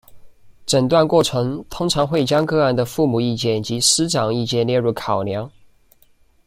[0.65, 5.47] 诊断过程通常会将个案的父母意见及师长意见列入考量。